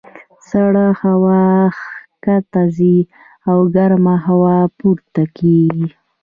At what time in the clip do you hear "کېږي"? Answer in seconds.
5.37-5.87